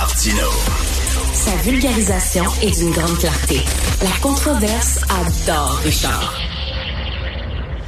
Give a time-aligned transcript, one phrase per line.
[0.00, 0.48] Martino.
[1.34, 3.60] Sa vulgarisation est d'une grande clarté.
[4.00, 6.40] La controverse adore Richard.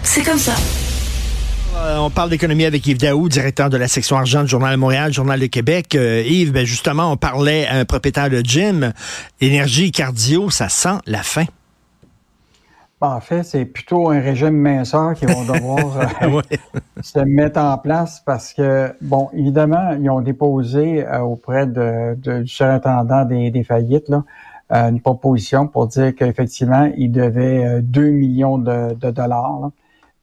[0.03, 0.53] C'est comme ça.
[1.75, 4.77] Euh, on parle d'économie avec Yves Daou, directeur de la section argent du Journal de
[4.77, 5.95] Montréal, Journal de Québec.
[5.95, 8.93] Euh, Yves, ben justement, on parlait à un propriétaire de gym.
[9.41, 11.47] Énergie cardio, ça sent la fin.
[13.03, 16.41] En fait, c'est plutôt un régime minceur qu'ils vont devoir euh,
[17.03, 23.25] se mettre en place parce que, bon, évidemment, ils ont déposé auprès de, du surintendant
[23.25, 24.23] des, faillites là,
[24.71, 29.73] une proposition pour dire qu'effectivement, ils devaient 2 millions de, dollars.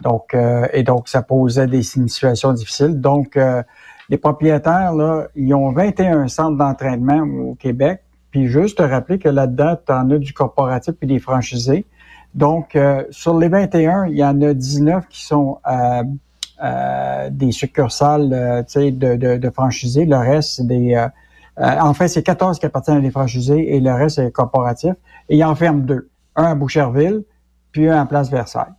[0.02, 3.02] Donc, euh, et donc, ça posait des situations difficiles.
[3.02, 3.62] Donc, euh,
[4.08, 8.02] les propriétaires, là, ils ont 21 centres d'entraînement au Québec.
[8.32, 11.86] Puis juste te rappeler que là-dedans, tu en as du corporatif puis des franchisés.
[12.36, 15.58] Donc, euh, sur les 21, il y en a 19 qui sont
[17.32, 20.06] des succursales de, de, de, franchisés.
[20.06, 21.08] Le reste, c'est des...
[21.58, 24.94] en fait, c'est 14 qui appartiennent à des franchisés et le reste, c'est corporatif.
[25.30, 26.10] Et ils en ferment deux.
[26.36, 27.24] Un à Boucherville,
[27.72, 28.74] puis un à Place Versailles.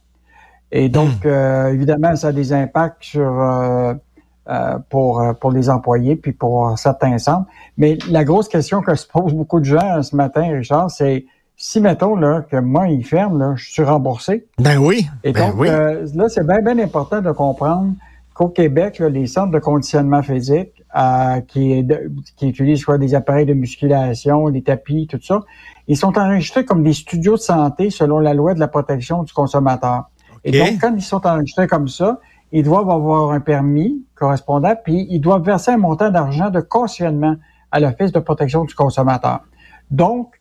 [0.73, 1.29] Et donc, hmm.
[1.29, 3.95] euh, évidemment, ça a des impacts sur euh,
[4.49, 7.49] euh, pour, pour les employés puis pour certains centres.
[7.77, 11.25] Mais la grosse question que se posent beaucoup de gens ce matin, Richard, c'est
[11.63, 14.47] si, mettons, là, que moi, il ferme, là, je suis remboursé.
[14.59, 15.07] Ben oui.
[15.25, 15.69] Et ben donc, oui.
[15.69, 17.93] là, c'est bien, bien important de comprendre
[18.33, 20.83] qu'au Québec, les centres de conditionnement physique
[21.49, 21.87] qui,
[22.37, 25.43] qui utilisent soit des appareils de musculation, des tapis, tout ça,
[25.87, 29.35] ils sont enregistrés comme des studios de santé selon la loi de la protection du
[29.35, 30.05] consommateur.
[30.45, 32.21] Et donc, quand ils sont enregistrés comme ça,
[32.53, 37.37] ils doivent avoir un permis correspondant, puis ils doivent verser un montant d'argent de cautionnement
[37.71, 39.41] à l'Office de protection du consommateur.
[39.91, 40.40] Donc,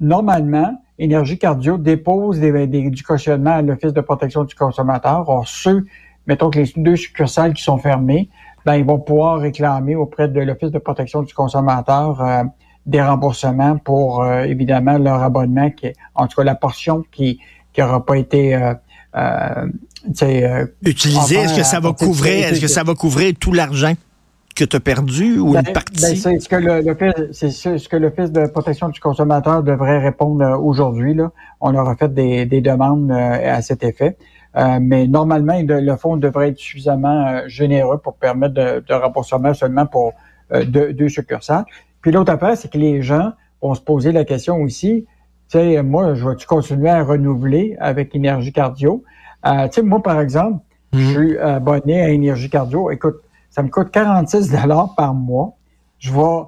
[0.00, 5.28] normalement, Énergie Cardio dépose des, du cautionnement à l'Office de protection du consommateur.
[5.28, 5.86] Or, ceux,
[6.26, 8.28] mettons que les deux succursales qui sont fermées,
[8.66, 12.42] ben, ils vont pouvoir réclamer auprès de l'Office de protection du consommateur euh,
[12.86, 17.40] des remboursements pour, euh, évidemment, leur abonnement, qui en tout cas la portion qui
[17.78, 18.74] n'aura pas été euh,
[19.16, 19.66] euh,
[20.22, 23.94] euh Utiliser, est-ce que ça va couvrir, est-ce que ça va couvrir tout l'argent?
[24.54, 26.02] Que tu as perdu ou une ben, partie?
[26.02, 30.44] Ben, c'est ce que le, c'est ce que l'Office de protection du consommateur devrait répondre
[30.44, 31.14] euh, aujourd'hui.
[31.14, 31.30] Là.
[31.60, 34.16] On aura fait des, des demandes euh, à cet effet.
[34.80, 40.12] mais normalement, le fonds devrait être suffisamment généreux pour permettre de, de remboursement seulement pour
[40.52, 41.64] deux, deux succursales.
[42.00, 43.32] Puis l'autre affaire, c'est que les gens
[43.62, 45.06] vont se poser la question aussi,
[45.50, 49.02] tu sais, moi, je vais-tu continuer à renouveler avec Énergie Cardio?
[49.46, 50.62] Euh, tu sais, moi, par exemple,
[50.92, 51.10] je mhm.
[51.10, 52.90] suis abonné à Énergie Cardio.
[52.90, 53.16] Écoute,
[53.50, 55.56] ça me coûte 46 dollars par mois.
[55.98, 56.46] Je vais,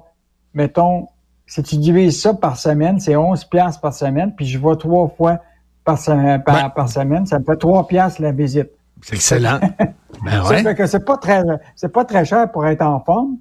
[0.53, 1.07] mettons,
[1.45, 5.09] si tu divises ça par semaine, c'est 11 piastres par semaine, puis je vais trois
[5.09, 5.39] fois
[5.83, 7.25] par, semaine, par, semaine.
[7.25, 8.69] Ça me fait 3 piastres la visite.
[9.01, 9.59] C'est excellent.
[10.25, 10.57] ben ouais.
[10.57, 11.43] Ça fait que c'est pas très,
[11.75, 13.37] c'est pas très cher pour être en forme.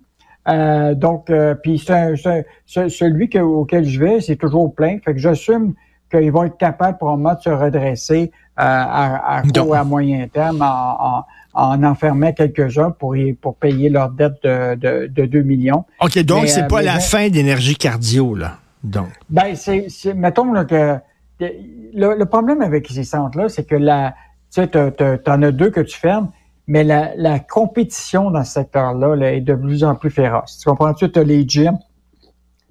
[0.48, 4.98] Euh, donc, euh, puis celui que, auquel je vais, c'est toujours plein.
[5.04, 5.74] Fait que j'assume
[6.12, 10.62] qu'ils vont être capables probablement de se redresser euh, à, à court à moyen terme
[10.62, 11.24] en,
[11.54, 15.84] en, enfermant quelques-uns pour, pour payer leur dette de, de, de 2 millions.
[16.00, 18.58] OK, donc c'est pas la fin d'énergie cardio, là.
[18.84, 19.08] Donc.
[19.30, 20.98] Ben, c'est, mettons là, que
[21.94, 24.14] le, problème avec ces centres-là, c'est que la,
[24.52, 24.68] tu sais,
[25.24, 26.30] t'en as deux que tu fermes,
[26.66, 30.58] mais la, la compétition dans ce secteur-là là, est de plus en plus féroce.
[30.58, 30.94] Tu comprends?
[30.94, 31.78] Tu as les gyms.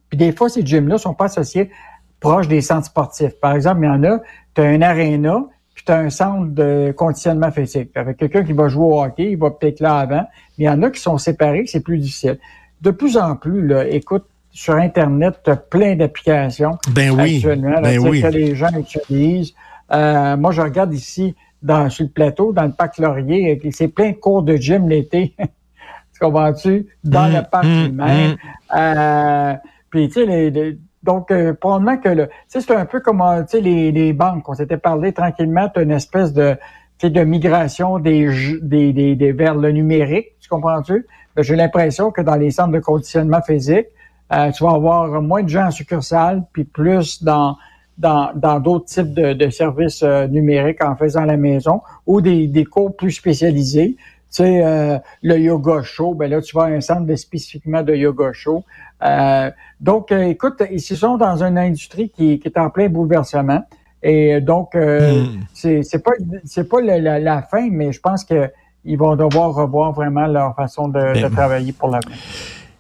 [0.09, 1.71] Puis des fois, ces gyms-là sont pas associés
[2.21, 3.37] proches des centres sportifs.
[3.41, 4.19] Par exemple, il y en a,
[4.55, 5.43] tu as un aréna,
[5.73, 7.91] puis tu as un centre de conditionnement physique.
[7.95, 10.25] Avec quelqu'un qui va jouer au hockey, il va peut-être là avant.
[10.57, 12.37] Mais il y en a qui sont séparés, c'est plus difficile.
[12.79, 17.81] De plus en plus, là, écoute, sur Internet, tu as plein d'applications ben oui, actuellement
[17.81, 18.21] ben oui.
[18.21, 19.53] que les gens utilisent.
[19.91, 23.59] Euh, moi, je regarde ici dans, sur le plateau, dans le parc Laurier.
[23.71, 25.35] C'est plein de cours de gym l'été.
[25.39, 26.87] tu comprends-tu?
[27.03, 28.31] Dans le mmh, parc mmh, lui-même.
[28.31, 28.37] Mmh.
[28.75, 29.53] Euh,
[29.89, 33.91] puis, tu sais, les, donc, euh, probablement que le, c'est un peu comme euh, les,
[33.91, 34.47] les banques.
[34.47, 36.55] On s'était parlé tranquillement, tu une espèce de,
[37.01, 38.29] de migration des,
[38.61, 40.27] des, des, des, vers le numérique.
[40.39, 41.07] Tu comprends-tu?
[41.35, 43.87] Ben, j'ai l'impression que dans les centres de conditionnement physique,
[44.31, 47.57] euh, tu vas avoir moins de gens en succursale, puis plus dans
[47.97, 52.65] dans d'autres types de, de services euh, numériques en faisant la maison ou des, des
[52.65, 53.95] cours plus spécialisés.
[54.31, 57.93] Tu sais, euh, le yoga show, ben là, tu vas à un centre spécifiquement de
[57.93, 58.63] yoga show.
[59.03, 63.61] Euh, donc, écoute, ils sont dans une industrie qui, qui, est en plein bouleversement.
[64.03, 65.41] Et donc, hmm.
[65.53, 66.11] c'est pas
[66.45, 68.49] c'est pas la, la, fin, mais je pense que
[68.83, 72.17] ils vont devoir revoir vraiment leur façon de, de ben, travailler pour l'avenir.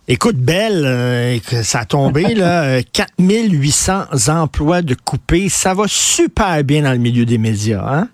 [0.07, 5.47] Écoute, Belle, euh, ça a tombé, là, 4800 euh, emplois de coupés.
[5.47, 8.09] Ça va super bien dans le milieu des médias, hein?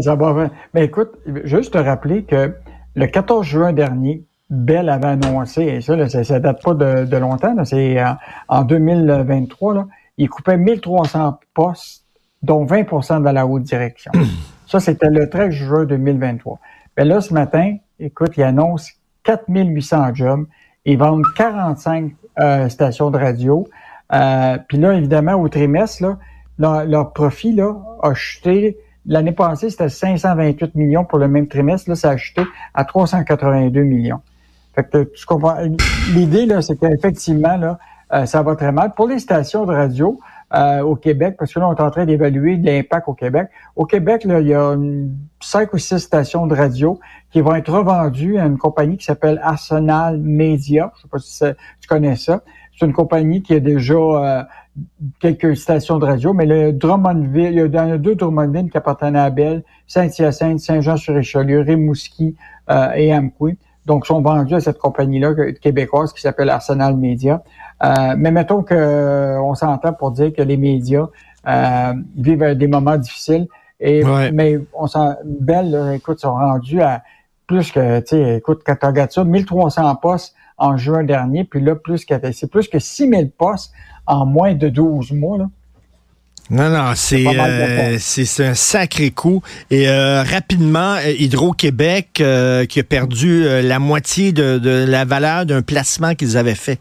[0.00, 0.50] Ça va.
[0.72, 1.12] Mais écoute,
[1.44, 2.54] juste te rappeler que
[2.94, 7.54] le 14 juin dernier, Bell avait annoncé, et ça, là, ça, date pas de, longtemps,
[7.64, 8.02] c'est
[8.48, 9.86] en 2023, là,
[10.16, 12.04] il coupait 1300 postes,
[12.42, 14.12] dont 20% dans la haute direction.
[14.66, 16.58] ça, c'était le 13 juin 2023.
[16.96, 18.92] Mais là, ce matin, écoute, il annonce
[19.24, 20.46] 4800 jobs.
[20.84, 23.66] Ils vendent 45 euh, stations de radio.
[24.12, 26.04] Euh, Puis là, évidemment, au trimestre,
[26.58, 28.76] là, leur, profit là, a chuté.
[29.06, 31.90] L'année passée, c'était 528 millions pour le même trimestre.
[31.90, 32.42] Là, ça a chuté
[32.72, 34.20] à 382 millions.
[34.74, 35.56] Fait que tu comprends.
[36.14, 37.78] L'idée, là, c'est qu'effectivement, là,
[38.12, 38.92] euh, ça va très mal.
[38.94, 40.18] Pour les stations de radio,
[40.54, 43.48] euh, au Québec, parce que là, on est en train d'évaluer l'impact au Québec.
[43.74, 44.76] Au Québec, là, il y a
[45.40, 47.00] cinq ou six stations de radio
[47.32, 50.92] qui vont être revendues à une compagnie qui s'appelle Arsenal Media.
[50.96, 51.44] Je sais pas si
[51.80, 52.42] tu connais ça.
[52.78, 54.42] C'est une compagnie qui a déjà euh,
[55.20, 59.16] quelques stations de radio, mais le Drummondville, il y en a deux Drummondville qui appartiennent
[59.16, 62.36] à Bell, Saint-Hyacinthe, Saint-Jean-sur-Richelieu, Rimouski
[62.70, 63.56] euh, et Amqui.
[63.86, 67.42] Donc, sont vendus à cette compagnie-là québécoise qui s'appelle Arsenal Media.
[67.82, 71.06] Euh, mais mettons que euh, on s'entend pour dire que les médias
[71.46, 73.46] euh, vivent des moments difficiles.
[73.80, 77.02] Et, Mais on sent belle, écoute, sont rendus à
[77.46, 81.60] plus que, tu sais, écoute, quand tu regardes ça, 1300 postes en juin dernier, puis
[81.60, 83.72] là, plus que, c'est plus que 6000 postes
[84.06, 85.48] en moins de 12 mois, là.
[86.50, 87.24] Non, non, c'est
[87.98, 89.42] c'est un sacré coup.
[89.70, 92.22] Et rapidement, Hydro-Québec
[92.68, 96.78] qui a perdu la moitié de, de la valeur d'un placement qu'ils avaient fait.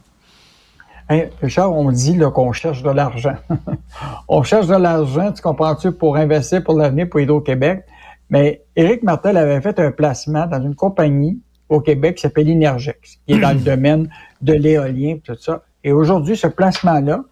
[1.10, 3.36] Hey, Richard, on dit qu'on cherche de l'argent.
[4.28, 7.84] on cherche de l'argent, tu comprends-tu, pour investir pour l'avenir pour Hydro-Québec.
[8.30, 13.20] Mais Éric Martel avait fait un placement dans une compagnie au Québec qui s'appelle Inergex,
[13.28, 14.10] qui est dans le domaine
[14.42, 15.64] de l'éolien, tout ça.
[15.84, 17.24] Et aujourd'hui, ce placement-là,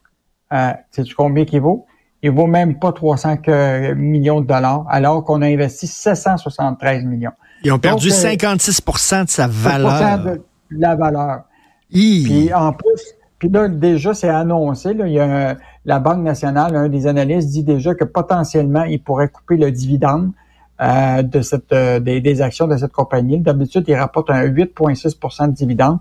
[0.53, 1.86] euh, sais-tu combien il vaut?
[2.24, 3.38] Il vaut même pas 300
[3.95, 7.31] millions de dollars, alors qu'on a investi 773 millions.
[7.63, 10.24] Ils ont perdu 56% euh, de sa valeur.
[10.24, 11.42] de la valeur.
[11.89, 14.94] Puis en plus, puis là, déjà, c'est annoncé.
[14.94, 19.01] Là, il y a la Banque nationale, un des analystes dit déjà que potentiellement, il
[19.01, 20.31] pourrait couper le dividende
[20.80, 23.39] euh, de cette euh, des, actions de cette compagnie.
[23.39, 25.97] D'habitude, il rapporte un 8,6% de dividende.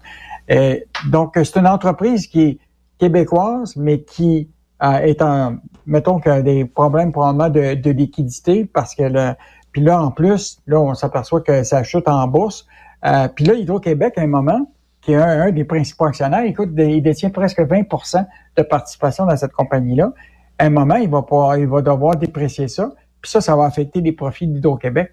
[0.50, 0.76] Euh,
[1.10, 2.58] donc, c'est une entreprise qui est
[2.98, 4.48] québécoise, mais qui
[4.82, 5.56] est en,
[5.86, 9.34] mettons qu'il a des problèmes probablement de, de liquidité parce que le,
[9.72, 12.66] puis là, en plus, là, on s'aperçoit que ça chute en bourse.
[13.34, 14.70] puis là, Hydro-Québec, à un moment,
[15.00, 18.26] qui est un, des principaux actionnaires, écoute, il détient presque 20%
[18.56, 20.12] de participation dans cette compagnie-là.
[20.58, 22.92] À un moment, il va, pas, il va devoir déprécier ça,
[23.22, 25.12] puis ça, ça va affecter les profits d'Hydro-Québec.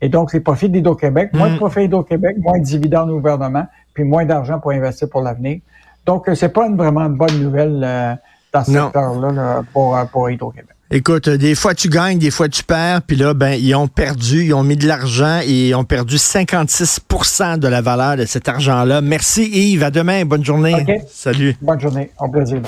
[0.00, 1.58] Et donc, les profits d'Hydro-Québec, moins de mm.
[1.58, 5.60] profits d'Hydro-Québec, moins de dividendes au gouvernement, puis moins d'argent pour investir pour l'avenir.
[6.04, 8.14] Donc, c'est pas une vraiment une bonne nouvelle euh,
[8.52, 10.74] dans ce secteur-là pour, euh, pour Hydro-Québec.
[10.90, 14.44] Écoute, des fois tu gagnes, des fois tu perds, puis là, ben, ils ont perdu,
[14.44, 18.48] ils ont mis de l'argent et ils ont perdu 56% de la valeur de cet
[18.48, 19.00] argent-là.
[19.00, 20.86] Merci Yves, à demain, bonne journée.
[21.08, 21.56] Salut.
[21.62, 22.60] Bonne journée, au plaisir.